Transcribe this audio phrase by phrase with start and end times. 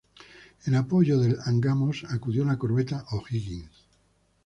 [0.65, 3.85] En apoyo del "Angamos" acudió la corbeta O'Higgins.